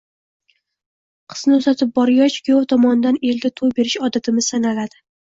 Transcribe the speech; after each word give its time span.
Qizni 1.33 1.53
uzatib 1.57 1.91
borgach, 1.99 2.37
kuyov 2.47 2.65
tomonidan 2.73 3.21
elga 3.33 3.53
to`y 3.61 3.71
berish 3.81 3.99
odatimiz 4.09 4.49
sanaladi 4.55 5.03